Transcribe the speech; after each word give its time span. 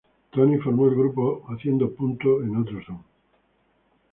Tony 0.31 0.57
formó 0.57 0.85
el 0.87 0.95
grupo 0.95 1.43
Haciendo 1.49 1.93
Punto 1.93 2.41
En 2.41 2.55
Otro 2.55 2.83
Son. 2.83 3.03